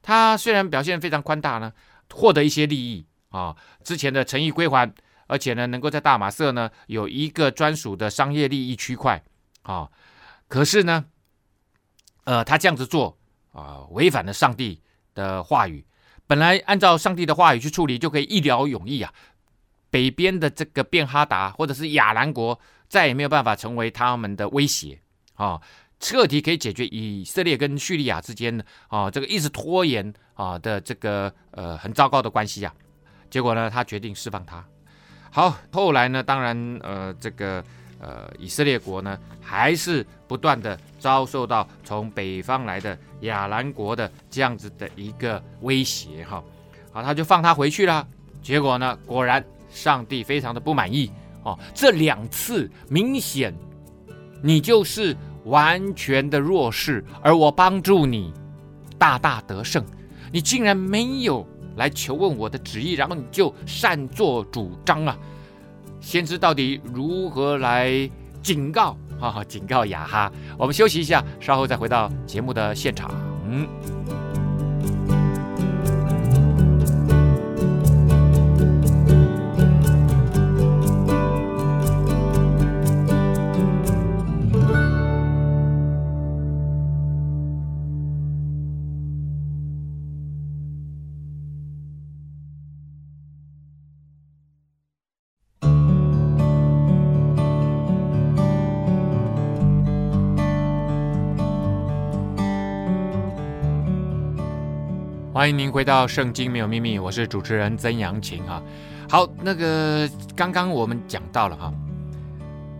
[0.00, 1.72] 他虽然表现非常宽大呢，
[2.10, 4.90] 获得一些利益啊，之前的诚意归还，
[5.26, 9.22] 而且呢，能够在大马色呢有一个专属的商业利益区块
[9.62, 9.90] 啊，
[10.46, 11.04] 可是呢，
[12.22, 13.18] 呃，他这样子做
[13.50, 14.80] 啊，违反了上帝
[15.12, 15.84] 的话语。
[16.28, 19.12] 本来按照上帝的话语去处理，就可以一劳永逸啊。
[19.90, 25.00] 北边的这个便哈达或者是亚兰国再也没有办法成为他们的威胁
[25.34, 25.60] 啊，
[25.98, 32.72] 彻底可以解决以色列跟叙利亚之间啊这个一直拖延啊的这个呃很糟糕的关系啊。
[33.28, 34.64] 结果呢，他决定释放他。
[35.30, 37.62] 好，后来呢，当然呃这个
[37.98, 46.42] 呃以色列国呢还是不断的遭受到从北方来的亚兰国的这样子的一个威胁哈，
[46.92, 48.06] 好，他就放他回去了。
[48.42, 51.10] 结果呢，果然上帝非常的不满意
[51.42, 53.52] 哦，这两次明显
[54.42, 58.32] 你就是完全的弱势，而我帮助你
[58.98, 59.84] 大大得胜，
[60.32, 65.16] 你竟然没有来求问我的旨意，然后你就擅作主张啊！
[66.00, 68.08] 先知到底如何来
[68.42, 68.96] 警告？
[69.18, 70.32] 哈哈，警告亚哈。
[70.58, 73.10] 我们休息一下，稍后再回到节目的现场。
[105.36, 108.62] 欢迎您回到《圣经没有秘密》，我是主持人曾阳晴哈。
[109.06, 111.70] 好，那个刚刚我们讲到了哈，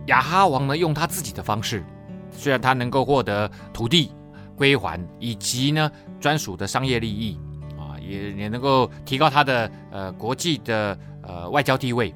[0.07, 1.83] 亚哈王呢用他自己的方式，
[2.31, 4.09] 虽然他能够获得土地
[4.55, 7.39] 归还以及呢专属的商业利益
[7.77, 12.11] 啊，也也能够提高他的呃国际的呃外交地位，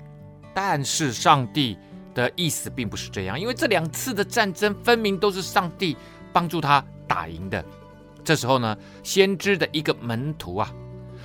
[0.56, 1.78] 但是上帝
[2.16, 5.96] 的意思并不是这样，因为这两次的战争分明都是上帝
[6.34, 7.64] 帮助他打赢的。
[8.24, 10.72] 这时候呢，先知的一个门徒啊，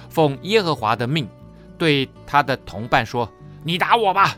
[0.08, 1.28] 奉耶和华的命，
[1.76, 3.30] 对他的同伴说
[3.64, 4.36] ：“你打我吧。”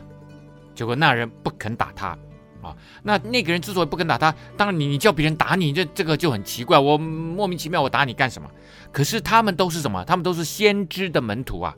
[0.75, 2.17] 结果那人不肯打他
[2.61, 2.75] 啊。
[3.03, 6.79] 那那个人之所以不肯打他，当然你你叫别人打你，这这个就很奇怪。
[6.79, 8.49] 我莫名其妙，我打你干什么？
[8.91, 10.03] 可是他们都是什么？
[10.05, 11.75] 他们都是先知的门徒啊。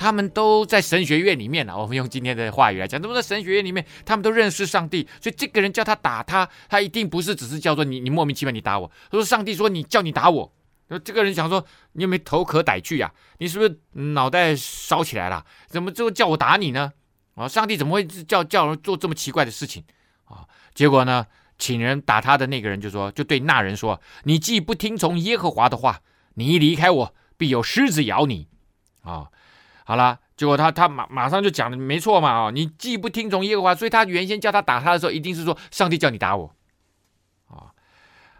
[0.00, 1.76] 他们都在神学院里面呢、啊。
[1.76, 5.06] 我们用今天的话语来讲，都在神学院里面，他们都认识上帝。
[5.20, 8.90] 所以这个人叫他打他，他一定不是只是叫做你，你莫名其妙你打我。
[9.10, 10.50] 他说上帝说你叫你打我。
[11.04, 13.12] 这个人想说你有没有头壳歹去呀？
[13.38, 13.78] 你是不是
[14.12, 15.44] 脑袋烧起来了？
[15.66, 16.94] 怎么就叫我打你呢？
[17.34, 19.84] 啊，上帝怎么会叫叫人做这么奇怪的事情
[20.24, 20.48] 啊？
[20.74, 21.26] 结果呢，
[21.58, 26.00] 请人打他的那个人就说，就对那人说：你既不听从耶和华的话，
[26.36, 28.48] 你一离开我，必有狮子咬你。
[29.02, 29.28] 啊。
[29.90, 36.54] 好了，结果他他马马上就讲了，没错嘛，哦，你既不听从耶和华，所以他原先叫他打他的时候，一定是说上帝叫你打我，
[37.48, 37.74] 啊，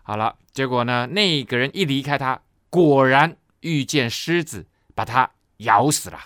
[0.04, 6.20] 好了，结果呢，那个人一离开他，果然遇见狮子，把他咬死了，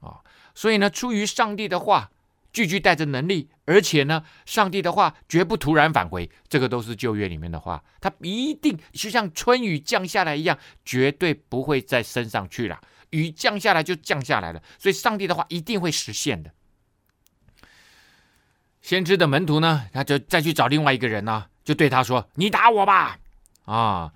[0.00, 0.20] 啊，
[0.54, 2.10] 所以呢，出于上帝的话，
[2.52, 12.78] 句句带着能力，而且呢，上帝的话绝不突然返回，这个都是旧约里面的话，他一定就像春雨降下来一样，绝对不会再升上去了。
[13.10, 16.50] 雨降下来就降下来了，所以上帝的话一定会实现的。
[18.80, 23.18] 先知的门徒呢，他就再去找另外一个人呢，就对他说：“你打我吧！”
[23.66, 24.12] 啊，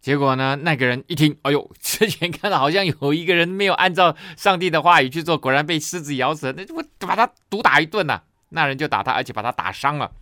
[0.00, 8.22] 结果呢，那个人一听，哎呦， 之前看到好像有一个人没有按照上帝的话语去做，果然被狮子咬死了，那我把他毒打一顿呐。
[8.50, 10.12] 那人就打他，而且把他打伤了，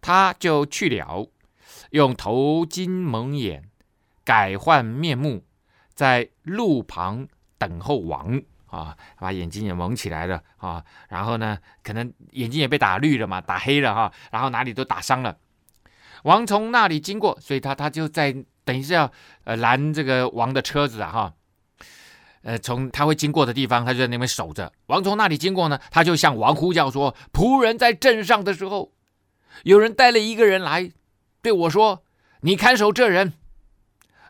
[0.00, 1.28] 他就去了，
[1.90, 3.64] 用头巾蒙眼，
[4.22, 5.44] 改换面目，
[5.94, 7.26] 在路旁。
[7.66, 15.36] 等候王啊，把眼睛也蒙起来了啊，然后呢，可能眼睛也被打绿了嘛，打黑了哈，然后哪里都打伤了。
[16.24, 19.12] 王从那里经过，所以他他就在等于是要
[19.44, 21.34] 呃拦这个王的车子啊哈，
[22.42, 24.72] 呃从他会经过的地方，他就在那边守着。
[24.86, 28.92] 王从那里经过呢，他就向王呼叫说：“仆人在镇上的时候，
[29.62, 30.90] 有人带了一个人来
[31.42, 32.02] 对我说，
[32.40, 33.34] 你看守这人，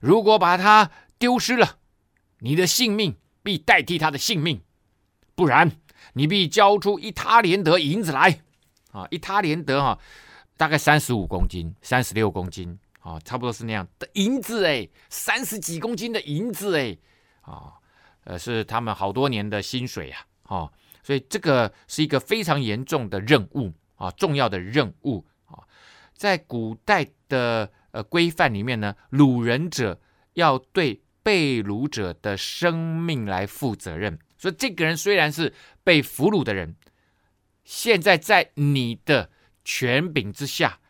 [0.00, 1.76] 如果把他丢失了，
[2.40, 4.60] 你的性命。”必代替他的性命，
[5.36, 5.70] 不然
[6.14, 8.40] 你必交出一他连得银子来。
[8.90, 9.06] 啊！
[9.10, 9.98] 一他连得啊，
[10.56, 12.78] 大概三十五公斤、三十六公斤。
[13.00, 13.86] 啊，差不多是那样。
[13.98, 16.96] 的银子哎，三十几公斤的银子哎。
[17.42, 17.74] 啊，
[18.24, 20.26] 呃，是他们好多年的薪水啊。
[20.44, 25.26] 啊，所以这个是一个非常严重的任务啊，重要的任务。
[25.44, 25.58] 啊，
[26.14, 30.00] 在古代的呃规范里面呢，掳人者
[30.32, 31.02] 要对。
[31.24, 36.76] 被掳者的生命来负责任，所以这个人虽然是被俘虏的人，
[37.64, 39.30] 现在在你的
[39.64, 40.80] 权柄之下，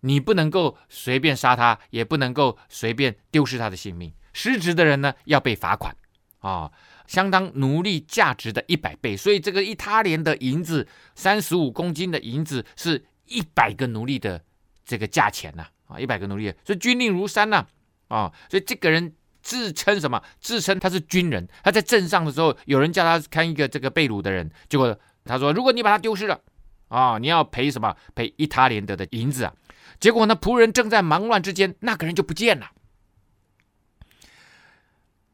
[0.00, 4.10] 你不能够随便杀他，也不能够随便丢失他的性命。
[4.32, 5.94] 失职的人呢，要被罚款
[6.38, 6.72] 啊、
[7.06, 9.14] 相当奴隶价值的一百倍。
[9.14, 14.42] 所以这个一他连的银子，三十五公斤的银子，是一百个奴隶的
[14.86, 17.66] 这个价钱呐啊，一百个奴隶，所以军令如山呐
[18.08, 19.14] 啊、所以这个人。
[19.46, 20.20] 自称什么？
[20.40, 21.46] 自称他是军人。
[21.62, 26.40] 他在镇上的时候，有人叫他看一个这个被掳的人，结果他说：“如果你把他丢失了，
[26.88, 27.94] 啊，你要赔什么？
[28.16, 29.54] 赔一他连德的银子啊！”
[30.00, 32.72] 结果呢，仆人正在忙乱之间，那个人就不见了。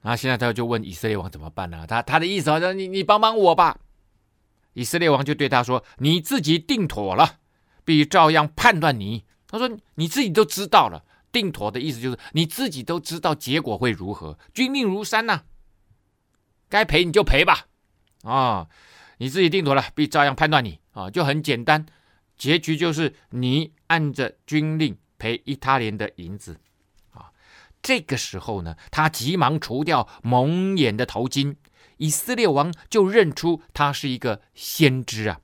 [0.02, 1.86] 啊，现在他就问以色列王怎么办呢？
[1.86, 3.78] 他他的意思好像你你帮帮我吧。
[4.74, 7.36] 以色列王就对他说：“你自己定妥了，
[7.82, 11.02] 必照样判断你。”他说：“你自己都知道了，
[11.32, 14.38] 定妥的意思就是你自己都知道结果会如何。
[14.54, 15.42] 军令如山呐、
[16.68, 17.66] 该赔你就赔吧。
[18.22, 18.68] 啊，
[19.16, 20.78] 你自己定妥了，必照样判断你。
[20.92, 21.86] 啊，就很简单，
[22.36, 26.60] 结局就是你按着军令赔一他连的银子。
[27.10, 27.32] 啊，
[27.82, 31.56] 这个时候呢，他急忙除掉蒙眼的头巾。”
[31.98, 35.40] 以色列王就认出他是一个先知啊，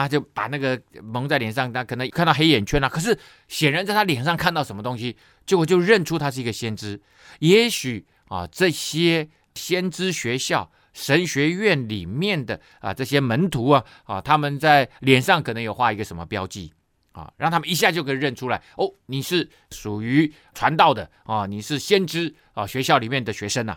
[0.00, 7.00] 啊，就把那个蒙在脸上，他可能看到黑眼圈啊，可是显然在他脸上看到什么东西，结果就认出他是一个先知。
[7.40, 16.72] 也许啊，这些先知学校、神学院里面的啊这些门徒啊，啊，他们在脸上可能有画一个什么标记
[17.12, 23.76] 啊，让他们一下就可以认出来，哦，你是属于传道的啊，你是先知啊，学校里面的学生呐，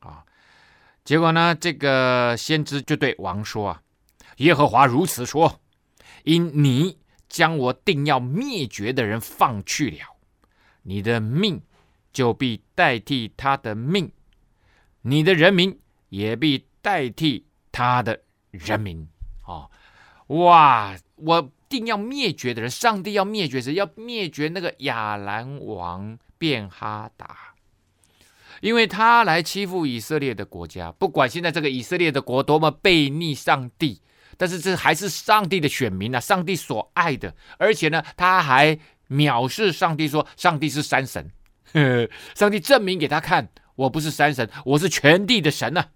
[0.00, 0.24] 啊。
[1.04, 3.82] 结果呢，这个先知就对王说：“啊，
[4.36, 5.60] 耶和华如此说，
[6.24, 6.98] 因你
[7.28, 10.16] 将我定要灭绝的人放去了，
[10.82, 11.60] 你的命
[12.12, 14.12] 就必代替他的命，
[15.02, 18.20] 你的人民也必代替他的
[18.50, 19.08] 人民。
[19.44, 19.70] 哦，
[20.28, 20.96] 哇！
[21.16, 23.74] 我定要灭绝的人，上帝要灭绝谁？
[23.74, 27.54] 要灭绝那个亚兰王便哈达。”
[28.60, 34.00] 因为他来欺负以色列的国家，不管现在这个以色列的国多么悖逆上帝，
[34.36, 37.34] 但是这还是上帝的选民啊，上帝所爱的。
[37.58, 38.78] 而且呢，他还
[39.08, 41.30] 藐视上帝，说上帝是山神。
[41.72, 45.88] 呵呵，上帝证明给他看，我不是山神，我是全地的神啊。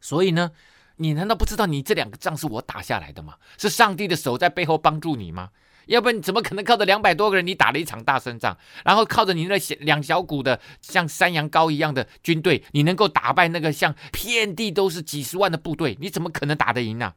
[0.00, 0.52] 所以呢，
[0.96, 3.34] 你难道不知道你这两个仗是我打下来的吗？
[3.56, 5.50] 是上帝的手在背后帮助你吗？
[5.88, 15.96] 要不然你怎么可能靠着两百多个人，你打了一场大胜仗，然后靠着你那小两小股的像山羊羔一样的军队，你能够打败那个像遍地都是几十万的部队？
[16.00, 17.14] 你怎么可能打得赢呢？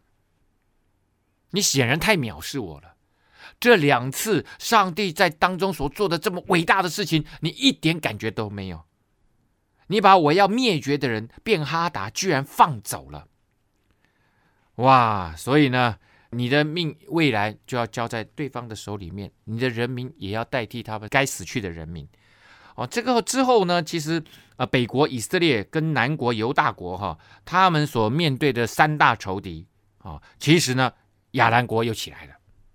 [1.52, 2.96] 你显然太藐视我了。
[3.60, 8.86] 这两次上帝在当中所做的这么伟大的事情，你一点感觉都没有。
[9.88, 13.28] 你把我要灭绝的人变哈达居然放走了，
[14.76, 15.36] 哇！
[15.36, 15.98] 所以呢？
[16.32, 22.08] 你的命未来就要交在对方的手里面，你的人民也要代替他们该死去的人民。
[22.76, 24.24] 哦，这个之后呢，其实
[24.56, 29.68] 呃，北国以色列跟南国犹大国哈，他们所面对的三大仇敌
[29.98, 30.94] 啊，其实呢，
[31.32, 32.34] 亚兰国又起来了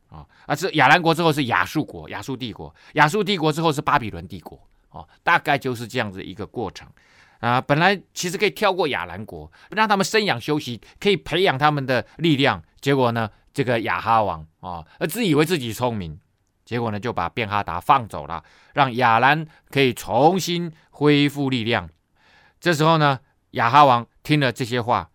[0.09, 6.87] 啊，啊，这亚兰国之后是亚述国，亚述帝国，亚述帝国之后是巴比伦帝国，哦，大概就是这样子一个过程
[7.41, 7.59] 啊。
[7.59, 13.31] 本来其实可以跳过亚兰国，让他们生养休息，可以培养他们的力量，结果呢？
[13.57, 16.21] 这个亚哈王啊，而自以为自己聪明，
[16.67, 18.45] 结果呢就把便哈达放走了，
[18.75, 21.89] 让亚兰可以重新恢复力量。
[22.61, 23.21] 这时候呢，
[23.53, 25.09] 亚哈王听了这些话，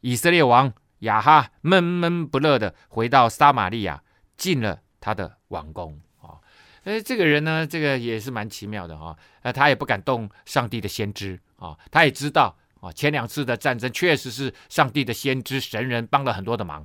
[0.00, 4.02] 以色列王亚哈闷闷不乐的回到撒玛利亚，
[4.36, 6.42] 进了他的王宫啊。
[6.82, 9.16] 哎，这个人呢，这个也是蛮奇妙的哈。
[9.42, 16.84] 呃，他也不敢动上帝的先知啊，他也知道啊，前两次的战争确实是上帝的先知神人帮了很多的忙。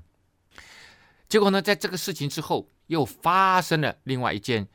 [1.32, 4.68] 结果呢，在这个事情之后，又发生了另外一件，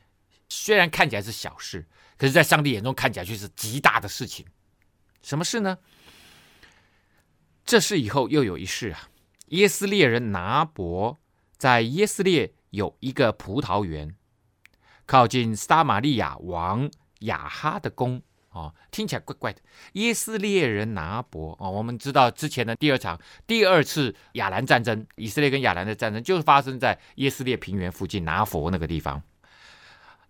[0.49, 1.87] 虽然看起来是小事，
[2.17, 4.47] 可是，在上帝眼中看起来却是极大的事情。
[5.21, 5.77] 什么事呢？
[7.67, 9.11] 这事以后又有一事啊。
[9.49, 11.19] 耶斯列人拿伯
[11.59, 14.17] 在耶斯列有一个葡萄园，
[15.05, 18.23] 靠近撒玛利亚王亚哈的宫。
[18.57, 19.61] 哦，听起来怪怪的。
[19.93, 29.23] 耶斯列人拿伯哦，我们知道之前的第二场、第二次亚兰战争，以色列跟亚兰的战争，就是发生在耶斯列平原附近拿佛那个地方。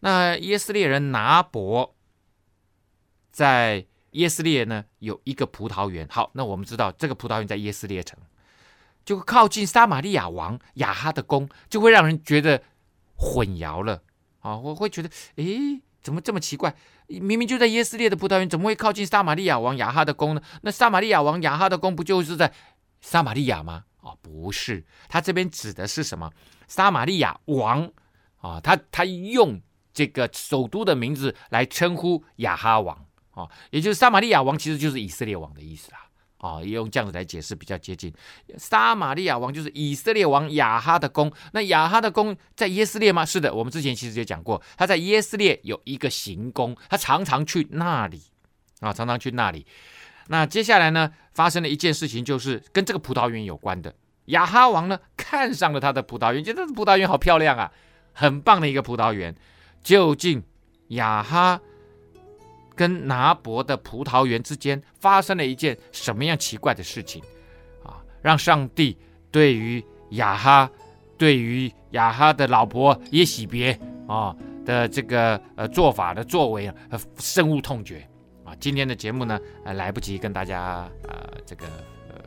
[0.00, 1.94] 那耶斯列人拿伯
[3.30, 6.04] 在耶斯列呢有一个葡萄园。
[6.10, 8.18] 好，那我们知道这个葡萄园在耶斯列城，
[9.04, 12.60] 就靠近撒玛利亚王亚哈的宫，就会让人觉得
[13.14, 14.02] 混淆了
[14.40, 15.80] 啊、我会觉得，诶。
[16.06, 16.72] 怎么这么奇怪？
[17.08, 20.40] 明明就在耶斯列的葡萄园，怎么会靠近撒玛利亚王亚哈的宫呢？
[20.62, 22.52] 那撒玛利亚王亚哈的宫不就是在
[23.00, 23.86] 撒玛利亚吗？
[24.02, 26.30] 哦，不是，他这边指的是什么？
[26.68, 27.90] 撒玛利亚王
[28.38, 29.60] 啊，他他用
[29.92, 36.05] 这个首都的名字来称呼亚哈王啊，也就是撒玛利亚王，其实就是以色列王的意思啦。
[36.38, 38.12] 啊，也用这样子来解释比较接近。
[38.58, 41.32] 撒玛利亚王就是以色列王亚哈的宫。
[41.52, 43.24] 那亚哈的宫在耶斯列吗？
[43.24, 48.22] 是的，我们之前其实也讲过，他在耶斯列有一个行宫，他常常去那里
[48.80, 49.66] 啊，常常去那里。
[50.28, 53.94] 那接下来呢，发生了一件事情，就是跟这个葡萄园有关的
[54.26, 57.72] 亚哈王呢看上了他的葡萄园，觉得这葡萄园好漂亮啊，
[58.12, 59.34] 很棒的一个葡萄园。
[59.82, 60.42] 究竟
[60.88, 61.60] 亚哈
[62.76, 67.22] 跟拿伯的葡萄园之间发生了一件什么样奇怪的事情
[67.82, 67.98] 啊？
[68.22, 68.96] 让上帝
[69.30, 70.70] 对于亚哈，
[71.16, 76.76] 对于亚哈的老婆耶洗别啊的这个呃做法的作为啊，
[77.18, 78.06] 深恶痛绝
[78.44, 78.54] 啊！
[78.60, 81.66] 今天的节目呢，呃，来不及跟大家呃这个。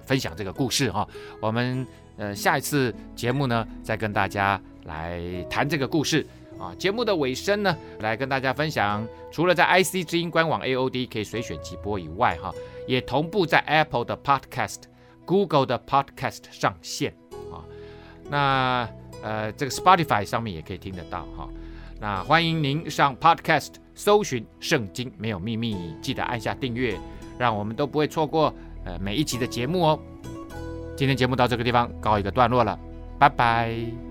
[0.06, 1.08] 分享这个故事哈，
[1.40, 1.86] 我们
[2.18, 5.22] 呃下一次节目呢再跟大家来
[5.52, 6.26] 谈这个故事
[6.60, 6.76] 啊。
[6.78, 12.54] 节目的尾声呢，来跟大家分享，除了在 IC 之音官网 AOD 可以随选即播以外哈，
[12.88, 14.82] 也同步在 Apple 的 Podcast、
[15.26, 17.14] Google 的 Podcast 上线
[17.52, 17.64] 啊。
[18.30, 18.90] 那
[19.24, 21.50] 呃这个 Spotify 上面也可以听得到哈。
[22.00, 26.98] 那欢迎您上 Podcast 搜寻《圣经没有秘密》，记得按下订阅，
[27.38, 28.54] 让我们都不会错过。
[28.86, 30.00] 呃，每一集的节目哦，
[30.96, 32.80] 今天节目到这个地方告一个段落了，
[33.20, 34.09] 拜拜。